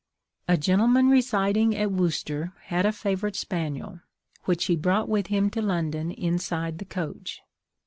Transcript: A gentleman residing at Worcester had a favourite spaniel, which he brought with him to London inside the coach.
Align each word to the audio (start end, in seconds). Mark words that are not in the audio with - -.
A 0.47 0.57
gentleman 0.57 1.09
residing 1.09 1.75
at 1.75 1.91
Worcester 1.91 2.53
had 2.63 2.87
a 2.87 2.91
favourite 2.91 3.35
spaniel, 3.35 3.99
which 4.45 4.65
he 4.65 4.75
brought 4.75 5.07
with 5.07 5.27
him 5.27 5.51
to 5.51 5.61
London 5.61 6.09
inside 6.09 6.79
the 6.79 6.85
coach. 6.85 7.39